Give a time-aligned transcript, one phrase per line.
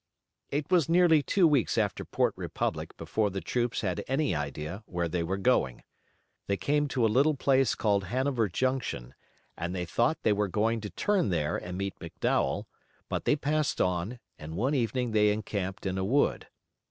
[0.49, 5.07] It was nearly two weeks after Port Republic before the troops had any idea where
[5.07, 5.83] they were going.
[6.47, 9.13] They came to a little place called Hanover Junction
[9.55, 12.65] and they thought they were going to turn there and meet McDowell,
[13.09, 16.47] but they passed on, and one evening they encamped in a wood.